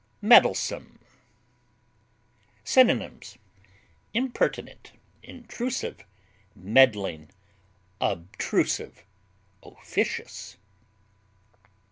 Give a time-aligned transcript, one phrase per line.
[0.23, 0.97] MEDDLESOME.
[2.63, 3.37] Synonyms:
[4.15, 6.03] impertinent, intrusive,
[6.55, 7.29] meddling,
[8.01, 9.05] obtrusive,
[9.61, 10.57] officious.